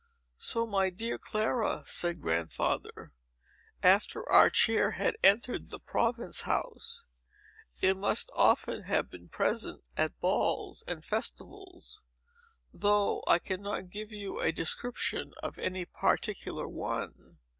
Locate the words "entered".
5.23-5.69